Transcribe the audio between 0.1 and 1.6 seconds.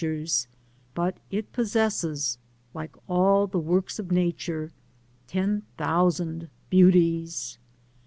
tures, but it